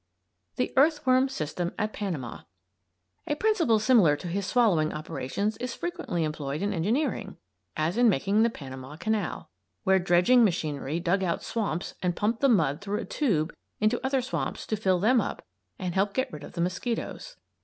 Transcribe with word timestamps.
THE 0.55 0.73
EARTHWORM 0.77 1.29
SYSTEM 1.29 1.73
AT 1.77 1.93
PANAMA 1.93 2.47
A 3.27 3.35
principle 3.35 3.77
similar 3.77 4.15
to 4.15 4.27
his 4.29 4.47
swallowing 4.47 4.91
operations 4.91 5.57
is 5.57 5.75
frequently 5.75 6.23
employed 6.23 6.63
in 6.63 6.73
engineering; 6.73 7.37
as 7.77 7.97
in 7.97 8.09
making 8.09 8.41
the 8.41 8.49
Panama 8.49 8.95
Canal, 8.95 9.51
where 9.83 9.99
dredging 9.99 10.43
machinery 10.43 10.99
dug 10.99 11.21
out 11.23 11.43
swamps 11.43 11.93
and 12.01 12.15
pumped 12.15 12.39
the 12.41 12.49
mud 12.49 12.81
through 12.81 12.97
a 12.99 13.05
tube 13.05 13.53
into 13.79 14.03
other 14.03 14.23
swamps 14.23 14.65
to 14.65 14.75
fill 14.75 14.99
them 14.99 15.21
up 15.21 15.45
and 15.77 15.93
help 15.93 16.15
get 16.15 16.33
rid 16.33 16.43
of 16.43 16.53
the 16.53 16.61
mosquitoes. 16.61 17.37